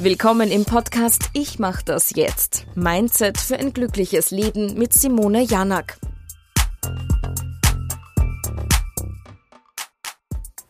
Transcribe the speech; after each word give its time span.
Willkommen 0.00 0.52
im 0.52 0.64
Podcast 0.64 1.28
Ich 1.32 1.58
mach 1.58 1.82
das 1.82 2.14
jetzt. 2.14 2.66
Mindset 2.76 3.36
für 3.36 3.58
ein 3.58 3.72
glückliches 3.72 4.30
Leben 4.30 4.78
mit 4.78 4.92
Simone 4.92 5.42
Janak. 5.42 5.98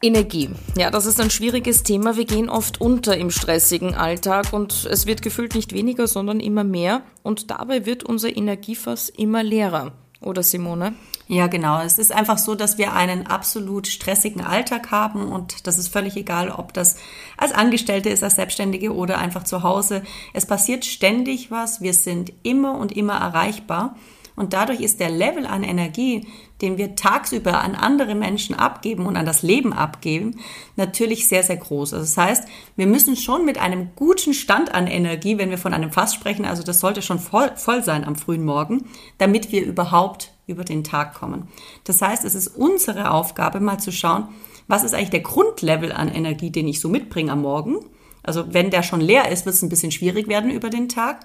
Energie. 0.00 0.48
Ja, 0.78 0.90
das 0.90 1.04
ist 1.04 1.20
ein 1.20 1.28
schwieriges 1.28 1.82
Thema. 1.82 2.16
Wir 2.16 2.24
gehen 2.24 2.48
oft 2.48 2.80
unter 2.80 3.18
im 3.18 3.30
stressigen 3.30 3.94
Alltag 3.94 4.54
und 4.54 4.88
es 4.90 5.04
wird 5.04 5.20
gefühlt 5.20 5.54
nicht 5.54 5.74
weniger, 5.74 6.06
sondern 6.06 6.40
immer 6.40 6.64
mehr. 6.64 7.02
Und 7.22 7.50
dabei 7.50 7.84
wird 7.84 8.04
unser 8.04 8.34
Energiefass 8.34 9.10
immer 9.10 9.42
leerer. 9.42 9.92
Oder 10.20 10.42
Simone? 10.42 10.94
Ja, 11.28 11.46
genau. 11.46 11.80
Es 11.80 11.98
ist 11.98 12.10
einfach 12.10 12.38
so, 12.38 12.54
dass 12.54 12.78
wir 12.78 12.92
einen 12.94 13.26
absolut 13.26 13.86
stressigen 13.86 14.40
Alltag 14.42 14.90
haben 14.90 15.30
und 15.30 15.66
das 15.66 15.78
ist 15.78 15.88
völlig 15.88 16.16
egal, 16.16 16.50
ob 16.50 16.72
das 16.72 16.96
als 17.36 17.52
Angestellte 17.52 18.08
ist, 18.08 18.24
als 18.24 18.36
Selbstständige 18.36 18.94
oder 18.94 19.18
einfach 19.18 19.44
zu 19.44 19.62
Hause. 19.62 20.02
Es 20.32 20.46
passiert 20.46 20.84
ständig 20.84 21.50
was. 21.50 21.80
Wir 21.80 21.94
sind 21.94 22.32
immer 22.42 22.78
und 22.78 22.92
immer 22.92 23.14
erreichbar. 23.14 23.94
Und 24.38 24.52
dadurch 24.52 24.80
ist 24.80 25.00
der 25.00 25.10
Level 25.10 25.46
an 25.46 25.64
Energie, 25.64 26.26
den 26.62 26.78
wir 26.78 26.94
tagsüber 26.94 27.60
an 27.60 27.74
andere 27.74 28.14
Menschen 28.14 28.54
abgeben 28.54 29.06
und 29.06 29.16
an 29.16 29.26
das 29.26 29.42
Leben 29.42 29.72
abgeben, 29.72 30.38
natürlich 30.76 31.26
sehr, 31.26 31.42
sehr 31.42 31.56
groß. 31.56 31.92
Also 31.92 32.04
das 32.04 32.16
heißt, 32.16 32.48
wir 32.76 32.86
müssen 32.86 33.16
schon 33.16 33.44
mit 33.44 33.58
einem 33.58 33.90
guten 33.96 34.34
Stand 34.34 34.74
an 34.74 34.86
Energie, 34.86 35.38
wenn 35.38 35.50
wir 35.50 35.58
von 35.58 35.74
einem 35.74 35.90
Fass 35.90 36.14
sprechen, 36.14 36.44
also 36.44 36.62
das 36.62 36.78
sollte 36.78 37.02
schon 37.02 37.18
voll, 37.18 37.50
voll 37.56 37.82
sein 37.82 38.04
am 38.04 38.14
frühen 38.14 38.44
Morgen, 38.44 38.84
damit 39.18 39.50
wir 39.50 39.64
überhaupt 39.64 40.32
über 40.46 40.64
den 40.64 40.84
Tag 40.84 41.14
kommen. 41.14 41.48
Das 41.84 42.00
heißt, 42.00 42.24
es 42.24 42.36
ist 42.36 42.48
unsere 42.48 43.10
Aufgabe, 43.10 43.58
mal 43.58 43.78
zu 43.78 43.90
schauen, 43.90 44.28
was 44.68 44.84
ist 44.84 44.94
eigentlich 44.94 45.10
der 45.10 45.20
Grundlevel 45.20 45.90
an 45.90 46.08
Energie, 46.08 46.50
den 46.50 46.68
ich 46.68 46.80
so 46.80 46.88
mitbringe 46.88 47.32
am 47.32 47.42
Morgen. 47.42 47.78
Also 48.22 48.52
wenn 48.52 48.70
der 48.70 48.82
schon 48.82 49.00
leer 49.00 49.30
ist, 49.32 49.46
wird 49.46 49.56
es 49.56 49.62
ein 49.62 49.68
bisschen 49.68 49.90
schwierig 49.90 50.28
werden 50.28 50.50
über 50.50 50.70
den 50.70 50.88
Tag. 50.88 51.20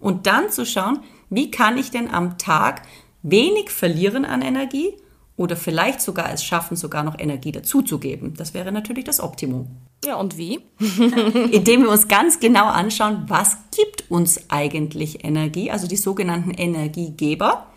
Und 0.00 0.26
dann 0.26 0.50
zu 0.50 0.64
schauen, 0.64 1.00
wie 1.30 1.50
kann 1.50 1.78
ich 1.78 1.90
denn 1.90 2.12
am 2.12 2.38
Tag 2.38 2.82
wenig 3.22 3.70
verlieren 3.70 4.24
an 4.24 4.42
Energie 4.42 4.94
oder 5.38 5.56
vielleicht 5.56 6.00
sogar 6.00 6.32
es 6.32 6.42
schaffen, 6.42 6.76
sogar 6.76 7.04
noch 7.04 7.18
Energie 7.18 7.52
dazuzugeben. 7.52 8.34
Das 8.34 8.54
wäre 8.54 8.72
natürlich 8.72 9.04
das 9.04 9.20
Optimum. 9.20 9.68
Ja, 10.04 10.16
und 10.16 10.36
wie? 10.36 10.60
Indem 11.52 11.82
wir 11.82 11.90
uns 11.90 12.08
ganz 12.08 12.40
genau 12.40 12.66
anschauen, 12.66 13.24
was 13.28 13.56
gibt 13.74 14.10
uns 14.10 14.50
eigentlich 14.50 15.24
Energie, 15.24 15.70
also 15.70 15.86
die 15.86 15.96
sogenannten 15.96 16.50
Energiegeber. 16.50 17.67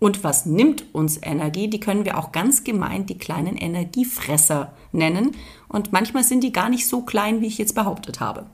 Und 0.00 0.24
was 0.24 0.46
nimmt 0.46 0.86
uns 0.94 1.20
Energie? 1.22 1.68
Die 1.68 1.78
können 1.78 2.06
wir 2.06 2.18
auch 2.18 2.32
ganz 2.32 2.64
gemein 2.64 3.04
die 3.04 3.18
kleinen 3.18 3.56
Energiefresser 3.56 4.72
nennen. 4.92 5.36
Und 5.68 5.92
manchmal 5.92 6.24
sind 6.24 6.42
die 6.42 6.52
gar 6.52 6.70
nicht 6.70 6.88
so 6.88 7.02
klein, 7.02 7.42
wie 7.42 7.46
ich 7.46 7.58
jetzt 7.58 7.74
behauptet 7.74 8.18
habe. 8.18 8.46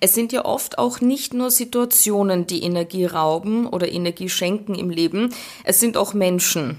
Es 0.00 0.14
sind 0.14 0.30
ja 0.30 0.44
oft 0.44 0.78
auch 0.78 1.00
nicht 1.00 1.32
nur 1.32 1.50
Situationen, 1.50 2.46
die 2.46 2.62
Energie 2.62 3.06
rauben 3.06 3.66
oder 3.66 3.90
Energie 3.90 4.28
schenken 4.28 4.74
im 4.74 4.90
Leben. 4.90 5.30
Es 5.64 5.80
sind 5.80 5.96
auch 5.96 6.12
Menschen, 6.12 6.78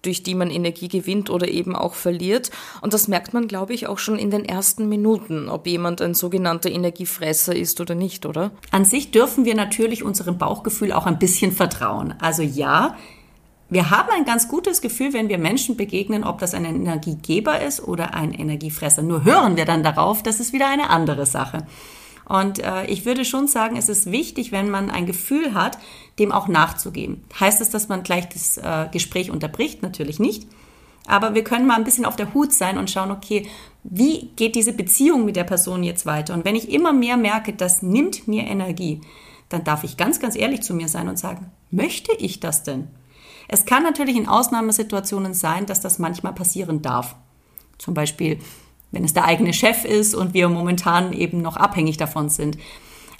durch 0.00 0.22
die 0.22 0.34
man 0.34 0.50
Energie 0.50 0.88
gewinnt 0.88 1.28
oder 1.28 1.46
eben 1.46 1.76
auch 1.76 1.92
verliert. 1.92 2.50
Und 2.80 2.94
das 2.94 3.06
merkt 3.06 3.34
man, 3.34 3.48
glaube 3.48 3.74
ich, 3.74 3.86
auch 3.86 3.98
schon 3.98 4.18
in 4.18 4.30
den 4.30 4.46
ersten 4.46 4.88
Minuten, 4.88 5.50
ob 5.50 5.66
jemand 5.66 6.00
ein 6.00 6.14
sogenannter 6.14 6.70
Energiefresser 6.70 7.54
ist 7.54 7.82
oder 7.82 7.94
nicht, 7.94 8.24
oder? 8.24 8.50
An 8.70 8.86
sich 8.86 9.10
dürfen 9.10 9.44
wir 9.44 9.54
natürlich 9.54 10.02
unserem 10.02 10.38
Bauchgefühl 10.38 10.92
auch 10.92 11.04
ein 11.04 11.18
bisschen 11.18 11.52
vertrauen. 11.52 12.14
Also 12.18 12.42
ja, 12.42 12.96
wir 13.70 13.90
haben 13.90 14.08
ein 14.10 14.24
ganz 14.24 14.48
gutes 14.48 14.80
Gefühl, 14.80 15.12
wenn 15.12 15.28
wir 15.28 15.38
Menschen 15.38 15.76
begegnen, 15.76 16.24
ob 16.24 16.38
das 16.38 16.54
ein 16.54 16.64
Energiegeber 16.64 17.60
ist 17.60 17.86
oder 17.86 18.14
ein 18.14 18.32
Energiefresser. 18.32 19.02
Nur 19.02 19.24
hören 19.24 19.56
wir 19.56 19.66
dann 19.66 19.82
darauf, 19.82 20.22
das 20.22 20.40
ist 20.40 20.52
wieder 20.52 20.68
eine 20.68 20.88
andere 20.88 21.26
Sache. 21.26 21.66
Und 22.24 22.58
äh, 22.58 22.86
ich 22.86 23.04
würde 23.04 23.24
schon 23.24 23.46
sagen, 23.46 23.76
es 23.76 23.88
ist 23.88 24.10
wichtig, 24.10 24.52
wenn 24.52 24.70
man 24.70 24.90
ein 24.90 25.06
Gefühl 25.06 25.54
hat, 25.54 25.78
dem 26.18 26.30
auch 26.30 26.46
nachzugeben. 26.46 27.24
Heißt 27.40 27.60
es, 27.60 27.70
dass 27.70 27.88
man 27.88 28.02
gleich 28.02 28.28
das 28.28 28.58
äh, 28.58 28.88
Gespräch 28.92 29.30
unterbricht? 29.30 29.82
Natürlich 29.82 30.18
nicht. 30.18 30.46
Aber 31.06 31.34
wir 31.34 31.42
können 31.42 31.66
mal 31.66 31.76
ein 31.76 31.84
bisschen 31.84 32.04
auf 32.04 32.16
der 32.16 32.34
Hut 32.34 32.52
sein 32.52 32.76
und 32.76 32.90
schauen, 32.90 33.10
okay, 33.10 33.48
wie 33.82 34.30
geht 34.36 34.56
diese 34.56 34.74
Beziehung 34.74 35.24
mit 35.24 35.36
der 35.36 35.44
Person 35.44 35.82
jetzt 35.82 36.04
weiter? 36.04 36.34
Und 36.34 36.44
wenn 36.44 36.56
ich 36.56 36.70
immer 36.70 36.92
mehr 36.92 37.16
merke, 37.16 37.54
das 37.54 37.80
nimmt 37.80 38.28
mir 38.28 38.44
Energie, 38.44 39.00
dann 39.48 39.64
darf 39.64 39.84
ich 39.84 39.96
ganz, 39.96 40.20
ganz 40.20 40.36
ehrlich 40.36 40.60
zu 40.60 40.74
mir 40.74 40.88
sein 40.88 41.08
und 41.08 41.18
sagen, 41.18 41.50
möchte 41.70 42.12
ich 42.18 42.40
das 42.40 42.62
denn? 42.62 42.88
Es 43.48 43.64
kann 43.64 43.82
natürlich 43.82 44.16
in 44.16 44.28
Ausnahmesituationen 44.28 45.34
sein, 45.34 45.66
dass 45.66 45.80
das 45.80 45.98
manchmal 45.98 46.34
passieren 46.34 46.82
darf. 46.82 47.16
Zum 47.78 47.94
Beispiel, 47.94 48.38
wenn 48.90 49.04
es 49.04 49.14
der 49.14 49.24
eigene 49.24 49.52
Chef 49.52 49.84
ist 49.84 50.14
und 50.14 50.34
wir 50.34 50.48
momentan 50.48 51.12
eben 51.12 51.42
noch 51.42 51.56
abhängig 51.56 51.96
davon 51.96 52.28
sind. 52.28 52.58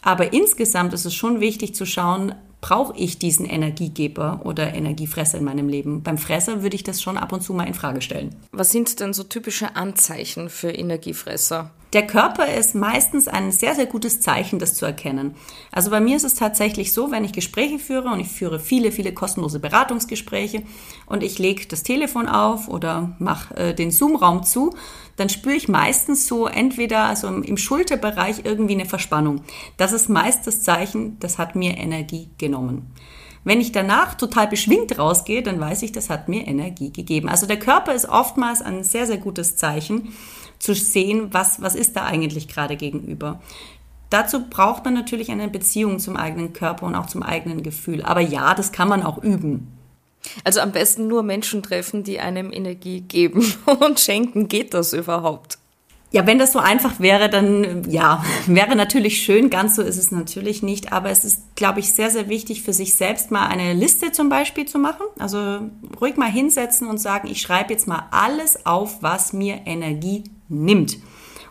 Aber 0.02 0.32
insgesamt 0.32 0.92
ist 0.92 1.06
es 1.06 1.14
schon 1.14 1.40
wichtig 1.40 1.74
zu 1.74 1.86
schauen, 1.86 2.34
brauche 2.60 2.96
ich 2.96 3.18
diesen 3.18 3.46
Energiegeber 3.46 4.40
oder 4.44 4.74
Energiefresser 4.74 5.38
in 5.38 5.44
meinem 5.44 5.68
Leben? 5.68 6.02
Beim 6.02 6.18
Fresser 6.18 6.62
würde 6.62 6.76
ich 6.76 6.84
das 6.84 7.00
schon 7.00 7.16
ab 7.16 7.32
und 7.32 7.42
zu 7.42 7.54
mal 7.54 7.66
in 7.66 7.74
Frage 7.74 8.00
stellen. 8.00 8.34
Was 8.52 8.70
sind 8.70 9.00
denn 9.00 9.12
so 9.12 9.22
typische 9.24 9.76
Anzeichen 9.76 10.50
für 10.50 10.70
Energiefresser? 10.70 11.70
Der 11.94 12.06
Körper 12.06 12.52
ist 12.52 12.74
meistens 12.74 13.28
ein 13.28 13.50
sehr, 13.50 13.74
sehr 13.74 13.86
gutes 13.86 14.20
Zeichen, 14.20 14.58
das 14.58 14.74
zu 14.74 14.84
erkennen. 14.84 15.34
Also 15.72 15.90
bei 15.90 16.00
mir 16.00 16.16
ist 16.16 16.24
es 16.24 16.34
tatsächlich 16.34 16.92
so, 16.92 17.10
wenn 17.10 17.24
ich 17.24 17.32
Gespräche 17.32 17.78
führe 17.78 18.10
und 18.10 18.20
ich 18.20 18.28
führe 18.28 18.60
viele, 18.60 18.92
viele 18.92 19.14
kostenlose 19.14 19.58
Beratungsgespräche 19.58 20.64
und 21.06 21.22
ich 21.22 21.38
lege 21.38 21.66
das 21.66 21.84
Telefon 21.84 22.28
auf 22.28 22.68
oder 22.68 23.16
mache 23.18 23.56
äh, 23.56 23.74
den 23.74 23.90
Zoom-Raum 23.90 24.42
zu, 24.42 24.74
dann 25.16 25.30
spüre 25.30 25.56
ich 25.56 25.68
meistens 25.68 26.26
so 26.26 26.46
entweder 26.46 27.04
also 27.04 27.28
im 27.28 27.56
Schulterbereich 27.56 28.42
irgendwie 28.44 28.74
eine 28.74 28.86
Verspannung. 28.86 29.40
Das 29.78 29.92
ist 29.92 30.10
meist 30.10 30.46
das 30.46 30.62
Zeichen, 30.62 31.18
das 31.20 31.38
hat 31.38 31.56
mir 31.56 31.78
Energie 31.78 32.28
genommen. 32.36 32.92
Wenn 33.48 33.62
ich 33.62 33.72
danach 33.72 34.14
total 34.14 34.46
beschwingt 34.46 34.98
rausgehe, 34.98 35.42
dann 35.42 35.58
weiß 35.58 35.80
ich, 35.80 35.90
das 35.90 36.10
hat 36.10 36.28
mir 36.28 36.46
Energie 36.46 36.92
gegeben. 36.92 37.30
Also 37.30 37.46
der 37.46 37.58
Körper 37.58 37.94
ist 37.94 38.06
oftmals 38.06 38.60
ein 38.60 38.84
sehr, 38.84 39.06
sehr 39.06 39.16
gutes 39.16 39.56
Zeichen 39.56 40.12
zu 40.58 40.74
sehen, 40.74 41.28
was, 41.32 41.62
was 41.62 41.74
ist 41.74 41.96
da 41.96 42.04
eigentlich 42.04 42.48
gerade 42.48 42.76
gegenüber. 42.76 43.40
Dazu 44.10 44.50
braucht 44.50 44.84
man 44.84 44.92
natürlich 44.92 45.30
eine 45.30 45.48
Beziehung 45.48 45.98
zum 45.98 46.18
eigenen 46.18 46.52
Körper 46.52 46.84
und 46.84 46.94
auch 46.94 47.06
zum 47.06 47.22
eigenen 47.22 47.62
Gefühl. 47.62 48.02
Aber 48.02 48.20
ja, 48.20 48.54
das 48.54 48.70
kann 48.70 48.90
man 48.90 49.02
auch 49.02 49.16
üben. 49.16 49.72
Also 50.44 50.60
am 50.60 50.72
besten 50.72 51.06
nur 51.06 51.22
Menschen 51.22 51.62
treffen, 51.62 52.04
die 52.04 52.20
einem 52.20 52.52
Energie 52.52 53.00
geben 53.00 53.50
und 53.80 53.98
schenken. 53.98 54.48
Geht 54.48 54.74
das 54.74 54.92
überhaupt? 54.92 55.56
Ja, 56.10 56.26
wenn 56.26 56.38
das 56.38 56.52
so 56.52 56.58
einfach 56.58 57.00
wäre, 57.00 57.28
dann 57.28 57.84
ja, 57.90 58.24
wäre 58.46 58.76
natürlich 58.76 59.22
schön. 59.22 59.50
Ganz 59.50 59.76
so 59.76 59.82
ist 59.82 59.98
es 59.98 60.10
natürlich 60.10 60.62
nicht. 60.62 60.92
Aber 60.92 61.10
es 61.10 61.24
ist, 61.24 61.54
glaube 61.54 61.80
ich, 61.80 61.92
sehr, 61.92 62.10
sehr 62.10 62.28
wichtig 62.28 62.62
für 62.62 62.72
sich 62.72 62.94
selbst 62.94 63.30
mal 63.30 63.46
eine 63.46 63.74
Liste 63.74 64.12
zum 64.12 64.28
Beispiel 64.28 64.66
zu 64.66 64.78
machen. 64.78 65.04
Also 65.18 65.60
ruhig 66.00 66.16
mal 66.16 66.30
hinsetzen 66.30 66.88
und 66.88 66.98
sagen, 66.98 67.28
ich 67.30 67.42
schreibe 67.42 67.72
jetzt 67.72 67.86
mal 67.86 68.08
alles 68.10 68.64
auf, 68.64 69.02
was 69.02 69.32
mir 69.32 69.60
Energie 69.66 70.24
nimmt. 70.48 70.98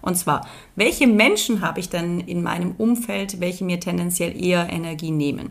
Und 0.01 0.15
zwar, 0.15 0.47
welche 0.75 1.05
Menschen 1.05 1.61
habe 1.61 1.79
ich 1.79 1.89
denn 1.89 2.21
in 2.21 2.41
meinem 2.41 2.75
Umfeld, 2.77 3.41
welche 3.41 3.65
mir 3.65 3.79
tendenziell 3.79 4.41
eher 4.41 4.69
Energie 4.69 5.11
nehmen? 5.11 5.49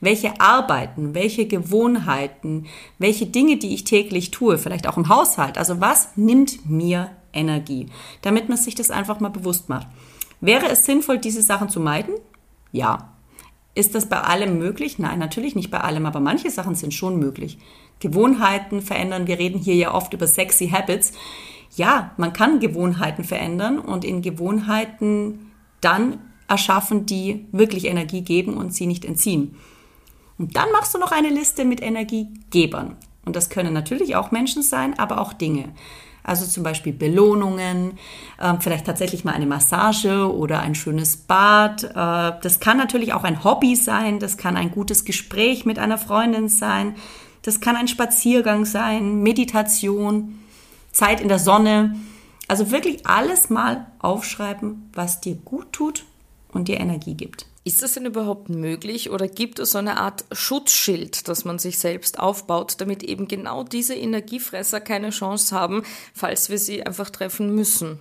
Welche 0.00 0.40
Arbeiten, 0.40 1.14
welche 1.14 1.46
Gewohnheiten, 1.46 2.66
welche 2.98 3.26
Dinge, 3.26 3.56
die 3.56 3.74
ich 3.74 3.84
täglich 3.84 4.30
tue, 4.30 4.58
vielleicht 4.58 4.86
auch 4.86 4.96
im 4.96 5.08
Haushalt, 5.08 5.58
also 5.58 5.80
was 5.80 6.10
nimmt 6.16 6.70
mir 6.70 7.10
Energie? 7.36 7.86
Damit 8.22 8.48
man 8.48 8.58
sich 8.58 8.74
das 8.74 8.90
einfach 8.90 9.20
mal 9.20 9.28
bewusst 9.28 9.68
macht. 9.68 9.86
Wäre 10.40 10.68
es 10.68 10.84
sinnvoll, 10.84 11.18
diese 11.18 11.42
Sachen 11.42 11.68
zu 11.68 11.80
meiden? 11.80 12.14
Ja. 12.72 13.12
Ist 13.74 13.94
das 13.94 14.08
bei 14.08 14.20
allem 14.20 14.58
möglich? 14.58 14.98
Nein, 14.98 15.18
natürlich 15.18 15.54
nicht 15.54 15.70
bei 15.70 15.80
allem, 15.80 16.06
aber 16.06 16.20
manche 16.20 16.50
Sachen 16.50 16.74
sind 16.74 16.94
schon 16.94 17.18
möglich. 17.18 17.58
Gewohnheiten 18.00 18.80
verändern. 18.80 19.26
Wir 19.26 19.38
reden 19.38 19.58
hier 19.58 19.74
ja 19.74 19.94
oft 19.94 20.14
über 20.14 20.26
sexy 20.26 20.68
Habits 20.68 21.12
ja, 21.76 22.12
man 22.16 22.32
kann 22.32 22.58
Gewohnheiten 22.58 23.22
verändern 23.22 23.78
und 23.78 24.04
in 24.04 24.22
Gewohnheiten 24.22 25.52
dann 25.80 26.18
erschaffen, 26.48 27.06
die 27.06 27.46
wirklich 27.52 27.84
Energie 27.84 28.22
geben 28.22 28.56
und 28.56 28.74
sie 28.74 28.86
nicht 28.86 29.04
entziehen. 29.04 29.56
Und 30.38 30.56
dann 30.56 30.70
machst 30.72 30.94
du 30.94 30.98
noch 30.98 31.12
eine 31.12 31.28
Liste 31.28 31.64
mit 31.64 31.82
Energiegebern. 31.82 32.96
Und 33.24 33.36
das 33.36 33.50
können 33.50 33.74
natürlich 33.74 34.16
auch 34.16 34.30
Menschen 34.30 34.62
sein, 34.62 34.98
aber 34.98 35.20
auch 35.20 35.32
Dinge. 35.32 35.70
Also 36.26 36.44
zum 36.44 36.62
Beispiel 36.62 36.92
Belohnungen, 36.92 37.98
äh, 38.38 38.54
vielleicht 38.60 38.84
tatsächlich 38.84 39.24
mal 39.24 39.32
eine 39.32 39.46
Massage 39.46 40.30
oder 40.34 40.60
ein 40.60 40.74
schönes 40.74 41.16
Bad. 41.16 41.84
Äh, 41.84 42.40
das 42.42 42.60
kann 42.60 42.76
natürlich 42.76 43.12
auch 43.12 43.24
ein 43.24 43.44
Hobby 43.44 43.76
sein, 43.76 44.18
das 44.18 44.36
kann 44.36 44.56
ein 44.56 44.72
gutes 44.72 45.04
Gespräch 45.04 45.64
mit 45.64 45.78
einer 45.78 45.98
Freundin 45.98 46.48
sein, 46.48 46.96
das 47.42 47.60
kann 47.60 47.76
ein 47.76 47.88
Spaziergang 47.88 48.64
sein, 48.64 49.22
Meditation. 49.22 50.40
Zeit 50.96 51.20
in 51.20 51.28
der 51.28 51.38
Sonne. 51.38 51.94
Also 52.48 52.70
wirklich 52.70 53.06
alles 53.06 53.50
mal 53.50 53.86
aufschreiben, 53.98 54.90
was 54.94 55.20
dir 55.20 55.34
gut 55.34 55.72
tut 55.72 56.04
und 56.52 56.68
dir 56.68 56.80
Energie 56.80 57.14
gibt. 57.14 57.46
Ist 57.66 57.82
das 57.82 57.94
denn 57.94 58.06
überhaupt 58.06 58.48
möglich 58.48 59.10
oder 59.10 59.26
gibt 59.26 59.58
es 59.58 59.72
so 59.72 59.78
eine 59.78 59.96
Art 59.96 60.24
Schutzschild, 60.30 61.26
das 61.26 61.44
man 61.44 61.58
sich 61.58 61.80
selbst 61.80 62.20
aufbaut, 62.20 62.76
damit 62.78 63.02
eben 63.02 63.26
genau 63.26 63.64
diese 63.64 63.96
Energiefresser 63.96 64.80
keine 64.80 65.10
Chance 65.10 65.52
haben, 65.52 65.82
falls 66.14 66.48
wir 66.48 66.60
sie 66.60 66.86
einfach 66.86 67.10
treffen 67.10 67.56
müssen? 67.56 67.98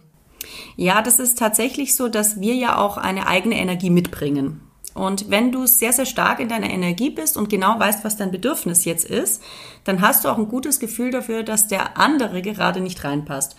Ja, 0.76 1.02
das 1.02 1.18
ist 1.18 1.40
tatsächlich 1.40 1.96
so, 1.96 2.10
dass 2.10 2.40
wir 2.40 2.54
ja 2.54 2.78
auch 2.78 2.98
eine 2.98 3.26
eigene 3.26 3.58
Energie 3.58 3.90
mitbringen. 3.90 4.62
Und 4.94 5.32
wenn 5.32 5.52
du 5.52 5.66
sehr, 5.66 5.94
sehr 5.94 6.06
stark 6.06 6.40
in 6.40 6.48
deiner 6.48 6.70
Energie 6.70 7.10
bist 7.10 7.36
und 7.36 7.50
genau 7.50 7.80
weißt, 7.80 8.06
was 8.06 8.18
dein 8.18 8.30
Bedürfnis 8.30 8.86
jetzt 8.86 9.06
ist, 9.06 9.42
dann 9.84 10.00
hast 10.00 10.26
du 10.26 10.30
auch 10.30 10.38
ein 10.38 10.48
gutes 10.48 10.80
Gefühl 10.80 11.10
dafür, 11.10 11.42
dass 11.42 11.68
der 11.68 11.98
andere 11.98 12.44
gerade 12.44 12.82
nicht 12.82 13.04
reinpasst. 13.04 13.56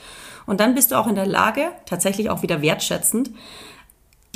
Und 0.47 0.61
dann 0.61 0.77
bist 0.77 0.93
du 0.93 0.95
auch 0.95 1.09
in 1.09 1.17
der 1.17 1.27
Lage, 1.27 1.73
tatsächlich 1.85 2.31
auch 2.31 2.43
wieder 2.43 2.63
wertschätzend, 2.63 3.33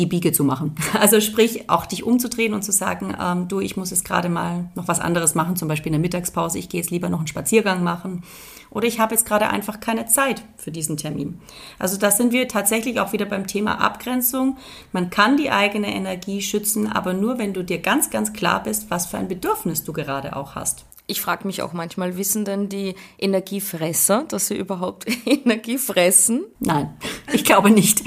die 0.01 0.07
Biege 0.07 0.33
zu 0.33 0.43
machen. 0.43 0.75
Also 1.01 1.21
sprich, 1.21 1.71
auch 1.71 1.87
dich 1.87 2.05
umzudrehen 2.05 2.53
und 2.53 2.63
zu 2.63 2.73
sagen, 2.73 3.17
ähm, 3.19 3.49
du, 3.49 3.61
ich 3.61 3.77
muss 3.77 3.91
jetzt 3.91 4.05
gerade 4.05 4.29
mal 4.29 4.69
noch 4.75 4.87
was 4.87 5.01
anderes 5.01 5.35
machen, 5.35 5.57
zum 5.57 5.69
Beispiel 5.69 5.87
in 5.89 5.95
der 5.95 6.01
Mittagspause, 6.01 6.59
ich 6.59 6.69
gehe 6.69 6.81
jetzt 6.81 6.91
lieber 6.91 7.09
noch 7.09 7.19
einen 7.19 7.27
Spaziergang 7.27 7.83
machen 7.83 8.23
oder 8.71 8.87
ich 8.87 9.01
habe 9.01 9.15
jetzt 9.15 9.27
gerade 9.27 9.49
einfach 9.49 9.81
keine 9.81 10.07
Zeit 10.07 10.43
für 10.57 10.71
diesen 10.71 10.97
Termin. 10.97 11.41
Also 11.79 11.97
da 11.97 12.11
sind 12.11 12.33
wir 12.33 12.49
tatsächlich 12.49 13.01
auch 13.01 13.13
wieder 13.13 13.27
beim 13.27 13.47
Thema 13.47 13.81
Abgrenzung. 13.81 14.59
Man 14.93 15.11
kann 15.11 15.37
die 15.37 15.51
eigene 15.51 15.95
Energie 15.95 16.43
schützen, 16.43 16.91
aber 16.91 17.13
nur, 17.13 17.39
wenn 17.39 17.53
du 17.53 17.65
dir 17.65 17.79
ganz, 17.79 18.11
ganz 18.11 18.33
klar 18.33 18.63
bist, 18.63 18.91
was 18.91 19.07
für 19.07 19.19
ein 19.19 19.29
Bedürfnis 19.29 19.85
du 19.85 19.93
gerade 19.93 20.37
auch 20.37 20.55
hast. 20.55 20.85
Ich 21.11 21.21
frage 21.21 21.45
mich 21.45 21.61
auch 21.63 21.73
manchmal, 21.73 22.17
wissen 22.17 22.45
denn 22.45 22.69
die 22.69 22.95
Energiefresser, 23.19 24.27
dass 24.29 24.47
sie 24.47 24.57
überhaupt 24.57 25.07
Energie 25.27 25.77
fressen? 25.77 26.45
Nein, 26.61 26.95
ich 27.33 27.45
glaube 27.45 27.71
nicht. 27.71 28.03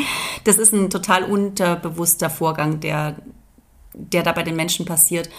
Das 0.45 0.57
ist 0.57 0.73
ein 0.73 0.89
total 0.89 1.25
unterbewusster 1.25 2.29
Vorgang, 2.29 2.79
der, 2.79 3.17
der 3.93 4.23
da 4.23 4.31
bei 4.31 4.43
den 4.43 4.55
Menschen 4.55 4.85
passiert. 4.85 5.29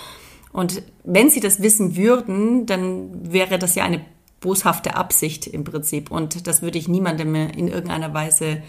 Und 0.53 0.83
wenn 1.05 1.31
sie 1.31 1.41
das 1.41 1.63
wissen 1.63 1.97
würden, 1.97 2.67
dann 2.67 3.33
wäre 3.33 3.59
das 3.59 3.75
ja 3.77 3.85
eine 3.85 4.05
boshafte 4.41 4.95
Absicht 4.95 5.47
im 5.47 5.65
Prinzip. 5.65 6.11
Und 6.11 6.47
das 6.47 6.61
würde 6.61 6.77
ich 6.77 6.87
niemandem 6.87 7.35
in 7.35 7.69
irgendeiner 7.69 8.13
Weise 8.13 8.63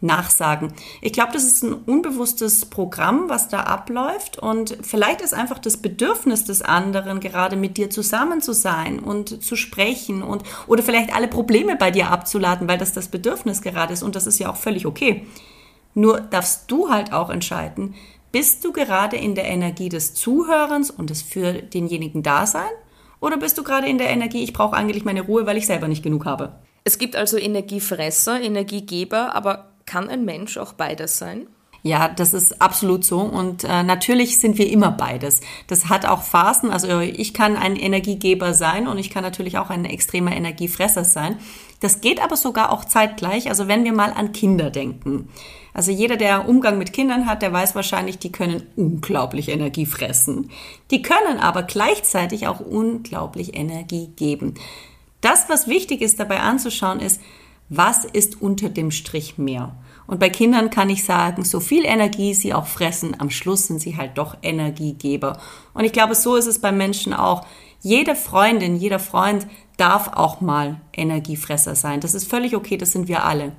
nachsagen. 0.00 0.72
Ich 1.00 1.12
glaube, 1.12 1.32
das 1.32 1.44
ist 1.44 1.62
ein 1.64 1.72
unbewusstes 1.72 2.66
Programm, 2.66 3.28
was 3.28 3.48
da 3.48 3.60
abläuft. 3.60 4.38
Und 4.38 4.78
vielleicht 4.82 5.20
ist 5.20 5.34
einfach 5.34 5.58
das 5.58 5.78
Bedürfnis 5.78 6.44
des 6.44 6.62
anderen, 6.62 7.20
gerade 7.20 7.56
mit 7.56 7.76
dir 7.76 7.90
zusammen 7.90 8.40
zu 8.40 8.52
sein 8.52 9.00
und 9.00 9.42
zu 9.42 9.56
sprechen 9.56 10.22
und 10.22 10.44
oder 10.66 10.82
vielleicht 10.82 11.14
alle 11.14 11.28
Probleme 11.28 11.76
bei 11.76 11.90
dir 11.90 12.10
abzuladen, 12.10 12.68
weil 12.68 12.78
das 12.78 12.92
das 12.92 13.08
Bedürfnis 13.08 13.60
gerade 13.60 13.92
ist. 13.92 14.02
Und 14.02 14.14
das 14.14 14.26
ist 14.26 14.38
ja 14.38 14.50
auch 14.50 14.56
völlig 14.56 14.86
okay. 14.86 15.26
Nur 15.94 16.20
darfst 16.20 16.70
du 16.70 16.90
halt 16.90 17.12
auch 17.12 17.30
entscheiden, 17.30 17.94
bist 18.30 18.64
du 18.64 18.72
gerade 18.72 19.16
in 19.16 19.34
der 19.34 19.46
Energie 19.46 19.88
des 19.88 20.14
Zuhörens 20.14 20.90
und 20.90 21.10
des 21.10 21.22
für 21.22 21.54
denjenigen 21.54 22.22
Dasein? 22.22 22.70
Oder 23.20 23.36
bist 23.36 23.58
du 23.58 23.64
gerade 23.64 23.88
in 23.88 23.98
der 23.98 24.10
Energie, 24.10 24.44
ich 24.44 24.52
brauche 24.52 24.76
eigentlich 24.76 25.04
meine 25.04 25.22
Ruhe, 25.22 25.46
weil 25.46 25.56
ich 25.56 25.66
selber 25.66 25.88
nicht 25.88 26.04
genug 26.04 26.24
habe? 26.24 26.52
Es 26.84 26.98
gibt 26.98 27.16
also 27.16 27.36
Energiefresser, 27.36 28.40
Energiegeber, 28.40 29.34
aber 29.34 29.70
kann 29.88 30.08
ein 30.08 30.24
Mensch 30.24 30.56
auch 30.58 30.74
beides 30.74 31.18
sein? 31.18 31.48
Ja, 31.82 32.08
das 32.08 32.34
ist 32.34 32.60
absolut 32.60 33.04
so. 33.04 33.20
Und 33.20 33.64
äh, 33.64 33.82
natürlich 33.82 34.40
sind 34.40 34.58
wir 34.58 34.68
immer 34.68 34.90
beides. 34.90 35.40
Das 35.68 35.88
hat 35.88 36.06
auch 36.06 36.22
Phasen. 36.22 36.70
Also 36.70 37.00
ich 37.00 37.32
kann 37.32 37.56
ein 37.56 37.76
Energiegeber 37.76 38.52
sein 38.52 38.88
und 38.88 38.98
ich 38.98 39.10
kann 39.10 39.22
natürlich 39.22 39.58
auch 39.58 39.70
ein 39.70 39.84
extremer 39.84 40.34
Energiefresser 40.34 41.04
sein. 41.04 41.38
Das 41.80 42.00
geht 42.00 42.22
aber 42.22 42.36
sogar 42.36 42.72
auch 42.72 42.84
zeitgleich. 42.84 43.48
Also 43.48 43.68
wenn 43.68 43.84
wir 43.84 43.92
mal 43.92 44.12
an 44.12 44.32
Kinder 44.32 44.70
denken. 44.70 45.28
Also 45.72 45.92
jeder, 45.92 46.16
der 46.16 46.48
Umgang 46.48 46.76
mit 46.76 46.92
Kindern 46.92 47.26
hat, 47.26 47.40
der 47.40 47.52
weiß 47.52 47.76
wahrscheinlich, 47.76 48.18
die 48.18 48.32
können 48.32 48.64
unglaublich 48.74 49.48
Energie 49.48 49.86
fressen. 49.86 50.50
Die 50.90 51.02
können 51.02 51.38
aber 51.38 51.62
gleichzeitig 51.62 52.48
auch 52.48 52.58
unglaublich 52.58 53.56
Energie 53.56 54.08
geben. 54.16 54.54
Das, 55.20 55.48
was 55.48 55.68
wichtig 55.68 56.00
ist 56.00 56.18
dabei 56.18 56.40
anzuschauen, 56.40 57.00
ist, 57.00 57.20
was 57.68 58.04
ist 58.04 58.40
unter 58.40 58.68
dem 58.68 58.90
Strich 58.90 59.38
mehr? 59.38 59.76
Und 60.06 60.20
bei 60.20 60.30
Kindern 60.30 60.70
kann 60.70 60.88
ich 60.88 61.04
sagen, 61.04 61.44
so 61.44 61.60
viel 61.60 61.84
Energie 61.84 62.32
sie 62.32 62.54
auch 62.54 62.66
fressen, 62.66 63.14
am 63.20 63.30
Schluss 63.30 63.66
sind 63.66 63.80
sie 63.80 63.96
halt 63.96 64.16
doch 64.16 64.36
Energiegeber. 64.42 65.38
Und 65.74 65.84
ich 65.84 65.92
glaube, 65.92 66.14
so 66.14 66.36
ist 66.36 66.46
es 66.46 66.60
bei 66.60 66.72
Menschen 66.72 67.12
auch. 67.12 67.46
Jede 67.80 68.16
Freundin, 68.16 68.76
jeder 68.76 68.98
Freund 68.98 69.46
darf 69.76 70.08
auch 70.14 70.40
mal 70.40 70.80
Energiefresser 70.96 71.74
sein. 71.74 72.00
Das 72.00 72.14
ist 72.14 72.28
völlig 72.28 72.56
okay, 72.56 72.78
das 72.78 72.92
sind 72.92 73.06
wir 73.06 73.24
alle. 73.24 73.52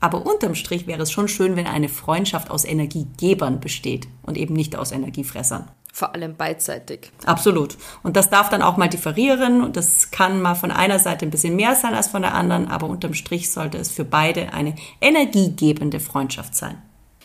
Aber 0.00 0.26
unterm 0.26 0.54
Strich 0.54 0.86
wäre 0.86 1.02
es 1.02 1.12
schon 1.12 1.28
schön, 1.28 1.54
wenn 1.54 1.66
eine 1.66 1.88
Freundschaft 1.88 2.50
aus 2.50 2.64
Energiegebern 2.64 3.60
besteht 3.60 4.08
und 4.22 4.36
eben 4.36 4.54
nicht 4.54 4.74
aus 4.74 4.90
Energiefressern. 4.90 5.70
Vor 5.94 6.14
allem 6.14 6.36
beidseitig. 6.36 7.12
Absolut. 7.26 7.76
Und 8.02 8.16
das 8.16 8.30
darf 8.30 8.48
dann 8.48 8.62
auch 8.62 8.78
mal 8.78 8.88
differieren 8.88 9.62
und 9.62 9.76
das 9.76 10.10
kann 10.10 10.40
mal 10.40 10.54
von 10.54 10.70
einer 10.70 10.98
Seite 10.98 11.26
ein 11.26 11.30
bisschen 11.30 11.54
mehr 11.54 11.74
sein 11.74 11.92
als 11.92 12.08
von 12.08 12.22
der 12.22 12.34
anderen, 12.34 12.68
aber 12.68 12.86
unterm 12.86 13.12
Strich 13.12 13.52
sollte 13.52 13.76
es 13.76 13.90
für 13.90 14.06
beide 14.06 14.54
eine 14.54 14.74
energiegebende 15.02 16.00
Freundschaft 16.00 16.54
sein. 16.54 16.80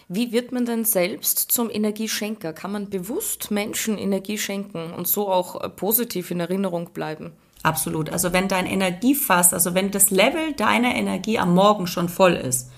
Wie 0.09 0.33
wird 0.33 0.51
man 0.51 0.65
denn 0.65 0.83
selbst 0.83 1.39
zum 1.39 1.69
Energieschenker? 1.69 2.51
Kann 2.51 2.73
man 2.73 2.89
bewusst 2.89 3.51
Menschen 3.51 3.97
Energie 3.97 4.37
schenken 4.37 4.93
und 4.93 5.07
so 5.07 5.29
auch 5.29 5.61
äh, 5.61 5.69
positiv 5.69 6.29
in 6.31 6.41
Erinnerung 6.41 6.91
bleiben? 6.93 7.31
Absolut. 7.63 8.09
Also 8.09 8.33
wenn 8.33 8.49
dein 8.49 8.65
Energiefass, 8.65 9.53
also 9.53 9.75
wenn 9.75 9.91
das 9.91 10.11
Level 10.11 10.53
deiner 10.53 10.93
Energie 10.95 11.39
am 11.39 11.53
Morgen 11.53 11.87
schon 11.87 12.09
voll 12.09 12.33
ist 12.33 12.69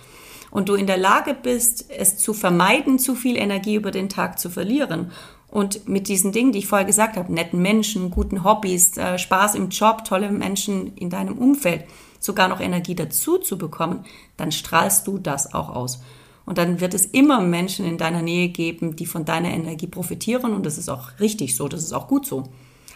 und 0.52 0.70
du 0.70 0.76
in 0.76 0.88
der 0.88 0.98
Lage 0.98 1.36
bist, 1.36 1.90
es 1.90 2.18
zu 2.18 2.34
vermeiden, 2.34 2.98
zu 3.00 3.16
viel 3.16 3.38
Energie 3.38 3.76
über 3.76 3.92
den 3.92 4.10
Tag 4.10 4.40
zu 4.40 4.50
verlieren 4.50 5.12
und 5.52 5.88
mit 5.88 6.08
diesen 6.08 6.32
Dingen, 6.32 6.52
die 6.52 6.60
ich 6.60 6.68
vorher 6.68 6.86
gesagt 6.86 7.18
habe, 7.18 7.34
netten 7.34 7.62
Menschen, 7.62 8.12
guten 8.12 8.44
Hobbys, 8.44 8.98
äh, 8.98 9.18
Spaß 9.18 9.56
im 9.56 9.70
Job, 9.70 10.06
tolle 10.06 10.32
Menschen 10.32 10.96
in 10.96 11.10
deinem 11.10 11.38
Umfeld, 11.38 11.86
sogar 12.20 12.48
noch 12.48 12.60
Energie 12.60 12.96
dazu 12.96 13.38
zu 13.38 13.58
bekommen, 13.58 14.06
dann 14.38 14.52
strahlst 14.52 15.08
du 15.08 15.18
das 15.18 15.54
auch 15.54 15.70
aus. 15.70 16.02
Und 16.46 16.58
dann 16.58 16.82
wird 16.82 16.94
es 16.94 17.06
immer 17.06 17.42
Menschen 17.42 17.86
in 17.86 17.98
deiner 17.98 18.22
Nähe 18.22 18.50
geben, 18.50 18.96
die 18.96 19.06
von 19.06 19.24
deiner 19.24 19.50
Energie 19.50 19.88
profitieren. 19.88 20.54
Und 20.54 20.66
das 20.66 20.80
ist 20.80 20.90
auch 20.90 21.20
richtig 21.20 21.56
so, 21.56 21.68
das 21.68 21.84
ist 21.84 21.94
auch 21.94 22.08
gut 22.08 22.26
so. 22.26 22.46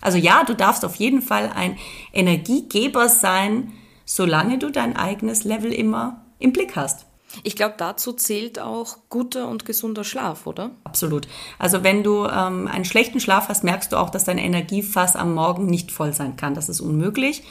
Also 0.01 0.17
ja, 0.17 0.43
du 0.43 0.55
darfst 0.55 0.83
auf 0.83 0.95
jeden 0.95 1.21
Fall 1.21 1.51
ein 1.53 1.77
Energiegeber 2.13 3.07
sein, 3.09 3.71
solange 4.05 4.57
du 4.57 4.71
dein 4.71 4.95
eigenes 4.95 5.43
Level 5.43 5.71
immer 5.71 6.25
im 6.39 6.51
Blick 6.51 6.75
hast. 6.75 7.05
Ich 7.41 7.55
glaube, 7.55 7.75
dazu 7.77 8.13
zählt 8.13 8.59
auch 8.59 8.97
guter 9.09 9.47
und 9.47 9.65
gesunder 9.65 10.03
Schlaf, 10.03 10.45
oder? 10.45 10.71
Absolut. 10.83 11.27
Also 11.57 11.83
wenn 11.83 12.03
du 12.03 12.25
ähm, 12.25 12.67
einen 12.67 12.85
schlechten 12.85 13.19
Schlaf 13.19 13.49
hast, 13.49 13.63
merkst 13.63 13.91
du 13.91 13.97
auch, 13.97 14.09
dass 14.09 14.23
dein 14.23 14.37
Energiefass 14.37 15.15
am 15.15 15.33
Morgen 15.33 15.65
nicht 15.65 15.91
voll 15.91 16.13
sein 16.13 16.35
kann. 16.35 16.53
Das 16.53 16.69
ist 16.69 16.81
unmöglich. 16.81 17.43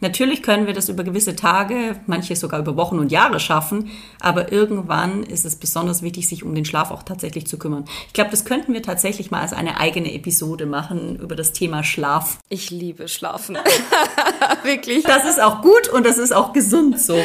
Natürlich 0.00 0.42
können 0.42 0.66
wir 0.66 0.74
das 0.74 0.88
über 0.88 1.04
gewisse 1.04 1.36
Tage, 1.36 1.98
manche 2.06 2.36
sogar 2.36 2.60
über 2.60 2.76
Wochen 2.76 2.98
und 2.98 3.12
Jahre 3.12 3.40
schaffen, 3.40 3.90
aber 4.20 4.52
irgendwann 4.52 5.22
ist 5.22 5.46
es 5.46 5.56
besonders 5.56 6.02
wichtig, 6.02 6.28
sich 6.28 6.44
um 6.44 6.54
den 6.54 6.66
Schlaf 6.66 6.90
auch 6.90 7.02
tatsächlich 7.02 7.46
zu 7.46 7.58
kümmern. 7.58 7.86
Ich 8.06 8.12
glaube, 8.12 8.30
das 8.30 8.44
könnten 8.44 8.74
wir 8.74 8.82
tatsächlich 8.82 9.30
mal 9.30 9.40
als 9.40 9.54
eine 9.54 9.80
eigene 9.80 10.12
Episode 10.12 10.66
machen 10.66 11.16
über 11.16 11.34
das 11.34 11.52
Thema 11.52 11.82
Schlaf. 11.82 12.38
Ich 12.50 12.70
liebe 12.70 13.08
Schlafen. 13.08 13.56
Wirklich. 14.62 15.02
Das 15.04 15.24
ist 15.24 15.40
auch 15.40 15.62
gut 15.62 15.88
und 15.88 16.04
das 16.04 16.18
ist 16.18 16.34
auch 16.34 16.52
gesund 16.52 17.00
so. 17.00 17.18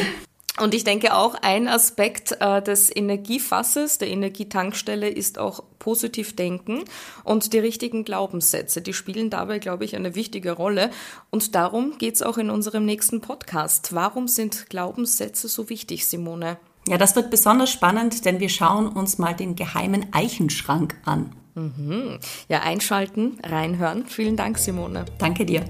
Und 0.58 0.74
ich 0.74 0.84
denke 0.84 1.14
auch, 1.14 1.34
ein 1.40 1.66
Aspekt 1.66 2.36
äh, 2.40 2.60
des 2.60 2.94
Energiefasses, 2.94 3.96
der 3.96 4.08
Energietankstelle, 4.08 5.08
ist 5.08 5.38
auch 5.38 5.64
positiv 5.78 6.36
denken 6.36 6.84
und 7.24 7.54
die 7.54 7.58
richtigen 7.58 8.04
Glaubenssätze. 8.04 8.82
Die 8.82 8.92
spielen 8.92 9.30
dabei, 9.30 9.58
glaube 9.58 9.86
ich, 9.86 9.96
eine 9.96 10.14
wichtige 10.14 10.52
Rolle. 10.52 10.90
Und 11.30 11.54
darum 11.54 11.96
geht 11.96 12.16
es 12.16 12.22
auch 12.22 12.36
in 12.36 12.50
unserem 12.50 12.84
nächsten 12.84 13.22
Podcast. 13.22 13.94
Warum 13.94 14.28
sind 14.28 14.68
Glaubenssätze 14.68 15.48
so 15.48 15.70
wichtig, 15.70 16.06
Simone? 16.06 16.58
Ja, 16.86 16.98
das 16.98 17.16
wird 17.16 17.30
besonders 17.30 17.70
spannend, 17.70 18.26
denn 18.26 18.38
wir 18.38 18.50
schauen 18.50 18.88
uns 18.88 19.16
mal 19.16 19.34
den 19.34 19.56
geheimen 19.56 20.06
Eichenschrank 20.12 20.96
an. 21.04 21.34
Mhm. 21.54 22.18
Ja, 22.48 22.60
einschalten, 22.60 23.38
reinhören. 23.42 24.06
Vielen 24.06 24.36
Dank, 24.36 24.58
Simone. 24.58 25.06
Danke 25.18 25.46
dir. 25.46 25.64